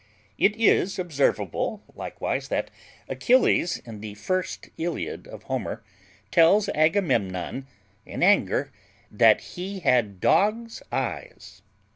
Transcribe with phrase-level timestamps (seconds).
[0.39, 2.71] It is observable likewise that
[3.07, 5.83] Achilles, in the first Iliad of Homer,
[6.31, 7.67] tells Agamemnon,
[8.03, 8.71] in anger,
[9.11, 11.61] that he had dog's eyes.